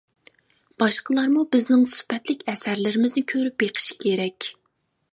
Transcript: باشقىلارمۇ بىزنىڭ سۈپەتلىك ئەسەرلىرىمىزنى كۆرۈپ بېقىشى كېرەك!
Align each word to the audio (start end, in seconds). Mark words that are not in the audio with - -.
باشقىلارمۇ 0.83 1.43
بىزنىڭ 1.57 1.85
سۈپەتلىك 1.93 2.43
ئەسەرلىرىمىزنى 2.55 3.27
كۆرۈپ 3.35 3.61
بېقىشى 3.65 4.03
كېرەك! 4.05 4.53